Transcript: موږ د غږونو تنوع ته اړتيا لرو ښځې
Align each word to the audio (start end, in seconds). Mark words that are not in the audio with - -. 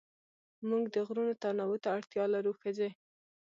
موږ 0.69 0.83
د 0.93 0.95
غږونو 1.07 1.33
تنوع 1.41 1.77
ته 1.83 1.89
اړتيا 1.97 2.25
لرو 2.33 2.51
ښځې 2.61 2.89